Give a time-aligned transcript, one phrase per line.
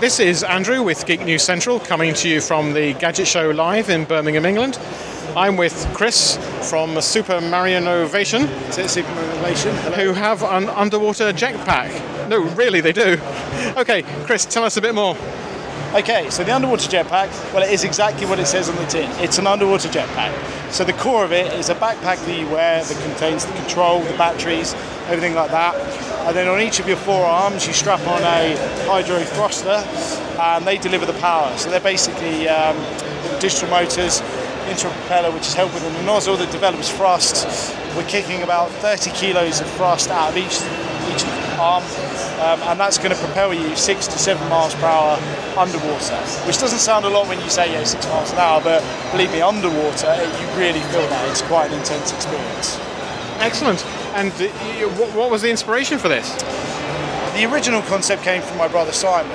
[0.00, 3.88] This is Andrew with Geek News Central coming to you from the Gadget Show Live
[3.88, 4.78] in Birmingham, England.
[5.34, 6.36] I'm with Chris
[6.68, 8.42] from Super Mario Innovation.
[8.42, 9.74] Is it Super Mario Innovation.
[9.94, 12.28] Who have an underwater jetpack.
[12.28, 13.18] No, really, they do.
[13.78, 15.16] Okay, Chris, tell us a bit more.
[15.94, 19.10] Okay, so the underwater jetpack, well, it is exactly what it says on the tin.
[19.22, 20.70] It's an underwater jetpack.
[20.70, 24.00] So the core of it is a backpack that you wear that contains the control,
[24.00, 24.74] the batteries,
[25.08, 25.74] everything like that.
[26.26, 29.82] And then on each of your forearms, you strap on a hydro thruster,
[30.40, 31.56] and they deliver the power.
[31.56, 32.76] So they're basically um,
[33.40, 34.20] digital motors,
[34.68, 37.46] into a propeller, which is held within the nozzle that develops thrust.
[37.96, 40.60] We're kicking about 30 kilos of thrust out of each
[41.06, 41.22] each
[41.58, 41.84] arm,
[42.42, 45.16] um, and that's going to propel you six to seven miles per hour
[45.56, 46.16] underwater,
[46.46, 48.82] which doesn't sound a lot when you say yeah six miles an hour, but
[49.12, 51.28] believe me, underwater you really feel that.
[51.30, 52.78] It's quite an intense experience.
[53.38, 53.84] Excellent.
[54.16, 56.32] And uh, what was the inspiration for this?
[57.36, 59.30] The original concept came from my brother Simon.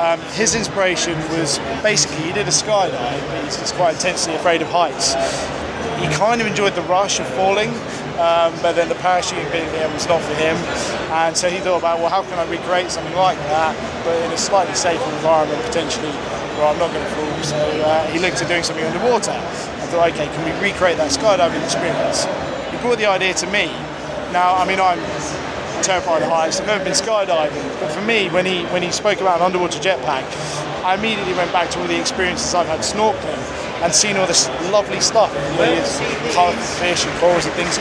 [0.00, 4.68] Um, his inspiration was basically he did a skydive, but he's, quite intensely afraid of
[4.68, 5.12] heights.
[6.00, 7.68] He kind of enjoyed the rush of falling,
[8.16, 10.56] um, but then the parachuting bit there was not for him.
[11.12, 14.32] And so he thought about, well, how can I recreate something like that, but in
[14.32, 16.12] a slightly safer environment potentially
[16.56, 17.42] where I'm not going to fall.
[17.42, 19.32] So uh, he looked at doing something underwater.
[19.32, 22.24] I thought, okay, can we recreate that skydiving experience?
[22.72, 23.68] He brought the idea to me.
[24.32, 24.98] Now, I mean, I'm
[25.82, 26.60] terrified of heights.
[26.60, 29.78] I've never been skydiving, but for me, when he when he spoke about an underwater
[29.78, 30.24] jetpack,
[30.84, 33.40] I immediately went back to all the experiences I've had snorkeling
[33.82, 35.32] and seen all this lovely stuff.
[35.32, 37.78] You know, fish and corals and things.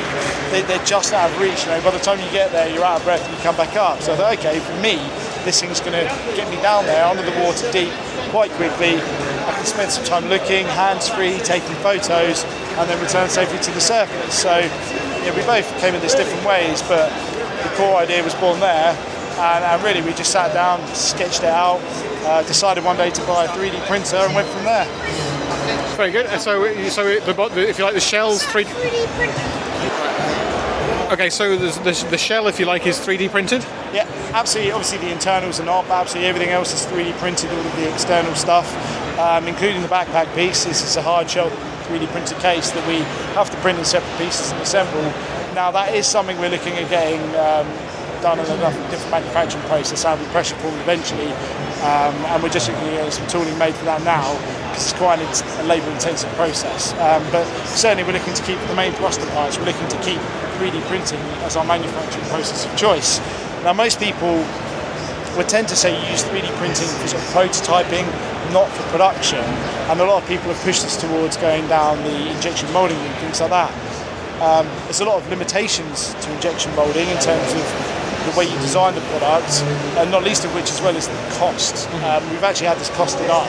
[0.52, 1.64] They, are just out of reach.
[1.64, 3.58] You know, by the time you get there, you're out of breath and you come
[3.58, 4.00] back up.
[4.02, 4.96] So I thought, okay, for me,
[5.44, 6.06] this thing's going to
[6.36, 7.92] get me down there under the water deep
[8.30, 8.96] quite quickly.
[8.96, 12.44] I can spend some time looking, hands free, taking photos,
[12.78, 14.38] and then return safely to the surface.
[14.38, 14.62] So
[15.28, 17.10] yeah, we both came in this different ways, but
[17.62, 18.96] the core idea was born there.
[19.38, 21.80] And, and really, we just sat down, sketched it out,
[22.26, 24.86] uh, decided one day to buy a 3D printer, and went from there.
[25.98, 26.28] Very good.
[26.28, 28.68] And so, so the, if you like, the shells 3D.
[31.12, 33.64] Okay, so the, the, the, shell, if you like, is 3D printed?
[33.94, 34.72] Yeah, absolutely.
[34.72, 37.92] Obviously, the internals are not, but absolutely everything else is 3D printed, all of the
[37.92, 38.74] external stuff,
[39.20, 40.66] um, including the backpack piece.
[40.66, 41.50] This is a hard shell
[41.88, 43.00] 3D printed case that we
[43.36, 45.14] have to print in separate pieces and assemble
[45.58, 47.66] now that is something we're looking at getting um,
[48.22, 50.06] done in a different manufacturing process.
[50.06, 51.34] I'll be pressure formed eventually,
[51.82, 54.38] um, and we're just looking at some tooling made for that now
[54.70, 56.94] because it's quite a labour-intensive process.
[57.02, 59.58] Um, but certainly, we're looking to keep the main thruster parts.
[59.58, 60.22] We're looking to keep
[60.62, 63.18] 3D printing as our manufacturing process of choice.
[63.66, 64.46] Now, most people
[65.38, 68.06] would tend to say use 3D printing for sort of prototyping,
[68.52, 69.44] not for production.
[69.90, 73.16] And a lot of people have pushed us towards going down the injection molding and
[73.22, 73.72] things like that.
[74.42, 77.66] Um, there's a lot of limitations to injection molding in terms of
[78.28, 79.62] the way you design the product,
[79.98, 81.88] and not least of which as well is the cost.
[82.04, 83.48] Um, we've actually had this costed up,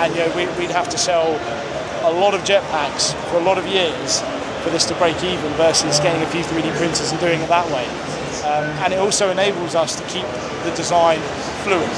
[0.00, 1.34] and you know, we, would have to sell
[2.08, 4.20] a lot of jetpacks for a lot of years
[4.62, 7.66] for this to break even versus getting a few 3D printers and doing it that
[7.68, 8.13] way.
[8.54, 10.26] Um, and it also enables us to keep
[10.62, 11.18] the design
[11.66, 11.90] fluid.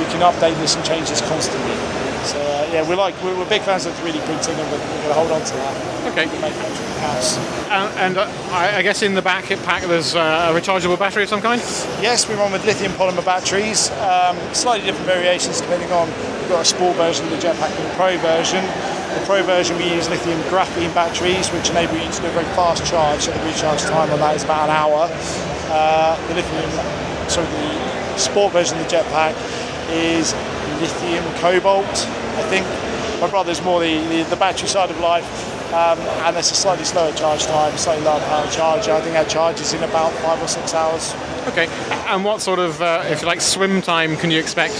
[0.00, 1.76] We can update this and change this constantly.
[2.24, 5.02] So uh, yeah, we're like we're, we're, big fans of 3D printing, and we're, we're
[5.04, 6.08] going to hold on to that.
[6.12, 6.26] Okay.
[6.98, 7.36] House.
[7.68, 11.24] And, and uh, I, I, guess in the back pack there's uh, a rechargeable battery
[11.24, 11.60] of some kind.
[12.00, 13.90] Yes, we run with lithium polymer batteries.
[13.92, 16.08] Um, slightly different variations depending on.
[16.40, 18.64] We've got a sport version of the jetpack and the pro version.
[19.18, 22.44] The pro version we use lithium graphene batteries, which enable you to do a very
[22.54, 23.22] fast charge.
[23.22, 25.08] So the recharge time on that is about an hour.
[25.70, 26.70] Uh, the lithium,
[27.28, 29.34] sorry, the sport version of the jetpack
[29.90, 30.32] is
[30.80, 32.64] lithium cobalt, I think.
[33.20, 35.26] My brother's more the, the, the battery side of life,
[35.74, 38.92] um, and it's a slightly slower charge time, slightly lower power charger.
[38.92, 41.12] I think that charges in about five or six hours.
[41.48, 41.66] Okay,
[42.06, 44.74] and what sort of, uh, if you like, swim time can you expect?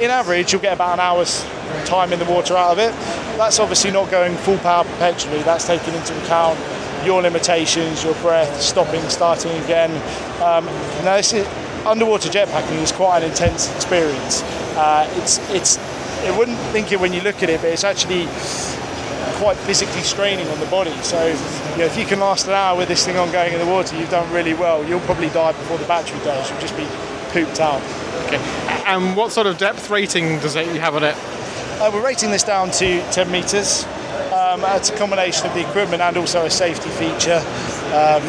[0.00, 1.44] In average, you'll get about an hour's
[1.86, 2.92] time in the water out of it.
[3.38, 5.42] That's obviously not going full power perpetually.
[5.42, 6.58] That's taking into account
[7.04, 9.90] your limitations, your breath, stopping, starting again.
[10.42, 10.64] Um,
[11.04, 11.46] now, this is,
[11.86, 14.42] underwater jetpacking is quite an intense experience.
[14.76, 15.78] Uh, it's it's
[16.24, 18.26] it wouldn't think it when you look at it, but it's actually
[19.38, 20.94] quite physically straining on the body.
[21.02, 23.60] So you know, if you can last an hour with this thing on going in
[23.60, 24.84] the water, you've done really well.
[24.84, 26.50] You'll probably die before the battery does.
[26.50, 26.86] You'll just be
[27.30, 27.82] pooped out.
[28.26, 28.63] Okay.
[28.86, 31.14] And what sort of depth rating does it have on it?
[31.80, 33.84] Uh, we're rating this down to 10 metres.
[34.30, 37.42] Um, it's a combination of the equipment and also a safety feature.
[37.94, 38.22] Um,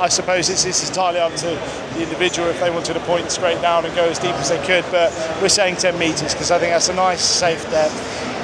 [0.00, 3.60] I suppose it's, it's entirely up to the individual if they wanted to point straight
[3.62, 6.58] down and go as deep as they could, but we're saying 10 metres because I
[6.58, 7.94] think that's a nice, safe depth.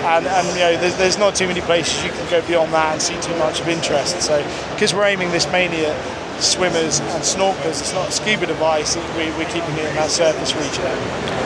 [0.04, 2.92] And, and you know, there's, there's not too many places you can go beyond that
[2.94, 4.20] and see too much of interest.
[4.22, 4.42] So,
[4.72, 7.80] because we're aiming this mainly at swimmers and snorkelers.
[7.80, 8.96] It's not a scuba device.
[8.96, 10.84] We, are keeping it in that surface region.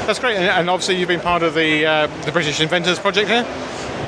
[0.07, 0.37] That's great.
[0.37, 3.45] And obviously, you've been part of the uh, the British Inventors Project here.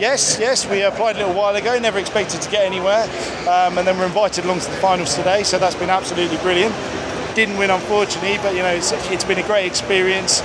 [0.00, 1.78] Yes, yes, we applied a little while ago.
[1.78, 3.04] Never expected to get anywhere,
[3.46, 5.42] um, and then we're invited along to the finals today.
[5.42, 6.74] So that's been absolutely brilliant.
[7.34, 10.40] Didn't win, unfortunately, but you know it's, it's been a great experience.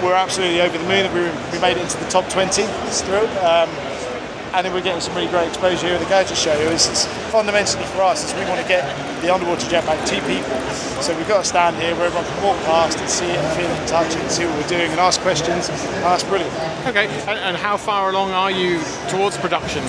[0.00, 2.62] We're absolutely over the moon that we, we made it into the top 20.
[2.62, 3.30] It's thrilled.
[3.38, 3.68] Um,
[4.54, 6.52] and then we're getting some really great exposure here at the Gadget Show.
[6.70, 8.82] It's, it's fundamentally for us is we want to get
[9.22, 10.58] the underwater jetpack to people.
[11.02, 13.56] So we've got to stand here where everyone can walk past and see it and
[13.56, 15.68] feel it and touch it and see what we're doing and ask questions.
[15.68, 16.52] And that's brilliant.
[16.86, 19.82] Okay, and, and how far along are you towards production?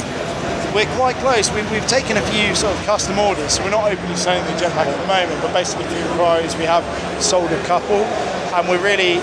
[0.74, 1.50] We're quite close.
[1.52, 4.60] We, have taken a few sort of custom orders, so we're not openly selling the
[4.60, 6.84] jetpack at the moment, but basically through inquiries we have
[7.22, 8.06] sold a couple,
[8.54, 9.18] and we're really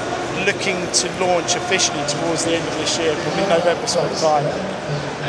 [0.44, 4.44] looking to launch officially towards the end of this year, probably November sort of time.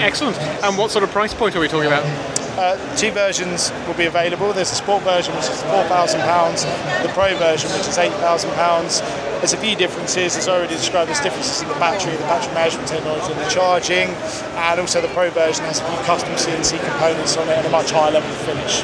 [0.01, 0.38] Excellent.
[0.63, 2.37] And what sort of price point are we talking about?
[2.57, 4.51] Uh, two versions will be available.
[4.51, 9.38] There's a sport version which is £4,000, the pro version which is £8,000.
[9.38, 12.56] There's a few differences, as I already described, there's differences in the battery, the battery
[12.56, 16.83] management technology and the charging, and also the pro version has a few custom CNC
[16.83, 18.81] components on it and a much higher level of finish.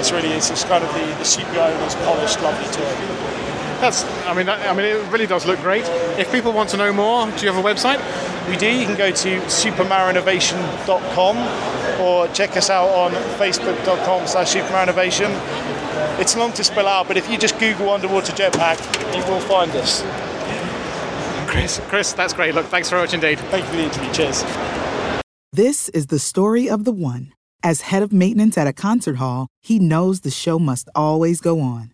[0.00, 3.53] It's really, it's, it's kind of the, the CPO owner's polished, lovely toy.
[3.80, 5.84] That's, I mean, that, I mean, it really does look great.
[6.18, 8.00] If people want to know more, do you have a website?
[8.48, 8.66] We do.
[8.66, 15.30] You can go to supermarinnovation.com or check us out on facebook.com slash supermarinnovation.
[16.20, 18.78] It's long to spell out, but if you just Google underwater jetpack,
[19.16, 20.02] you will find us.
[21.50, 22.54] Chris, Chris, that's great.
[22.54, 23.38] Look, thanks very much indeed.
[23.38, 24.12] Thank you for the interview.
[24.12, 24.44] Cheers.
[25.52, 27.32] This is the story of the one.
[27.62, 31.60] As head of maintenance at a concert hall, he knows the show must always go
[31.60, 31.93] on.